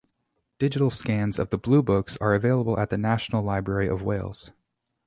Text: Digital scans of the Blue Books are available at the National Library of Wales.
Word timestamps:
Digital 0.57 0.89
scans 0.89 1.37
of 1.37 1.51
the 1.51 1.59
Blue 1.59 1.83
Books 1.83 2.17
are 2.17 2.33
available 2.33 2.79
at 2.79 2.89
the 2.89 2.97
National 2.97 3.43
Library 3.43 3.87
of 3.87 4.01
Wales. 4.01 4.49